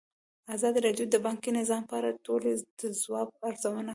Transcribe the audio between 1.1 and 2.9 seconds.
بانکي نظام په اړه د ټولنې د